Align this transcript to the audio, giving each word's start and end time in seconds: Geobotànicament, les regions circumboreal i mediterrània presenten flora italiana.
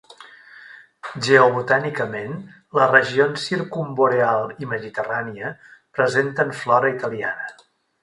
Geobotànicament, 1.27 2.33
les 2.79 2.91
regions 2.95 3.45
circumboreal 3.51 4.49
i 4.65 4.73
mediterrània 4.75 5.55
presenten 6.01 6.59
flora 6.65 6.95
italiana. 6.99 7.51